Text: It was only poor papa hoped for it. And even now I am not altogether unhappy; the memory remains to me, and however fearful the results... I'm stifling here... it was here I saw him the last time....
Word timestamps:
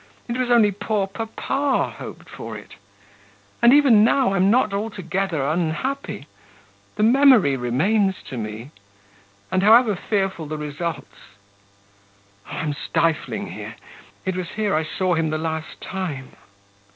It 0.27 0.35
was 0.35 0.49
only 0.49 0.71
poor 0.71 1.05
papa 1.05 1.91
hoped 1.99 2.27
for 2.27 2.57
it. 2.57 2.71
And 3.61 3.71
even 3.71 4.03
now 4.03 4.33
I 4.33 4.37
am 4.37 4.49
not 4.49 4.73
altogether 4.73 5.47
unhappy; 5.47 6.25
the 6.95 7.03
memory 7.03 7.55
remains 7.55 8.15
to 8.27 8.35
me, 8.35 8.71
and 9.51 9.61
however 9.61 9.95
fearful 9.95 10.47
the 10.47 10.57
results... 10.57 11.37
I'm 12.47 12.73
stifling 12.73 13.51
here... 13.51 13.75
it 14.25 14.35
was 14.35 14.49
here 14.55 14.73
I 14.73 14.83
saw 14.85 15.13
him 15.13 15.29
the 15.29 15.37
last 15.37 15.79
time.... 15.81 16.31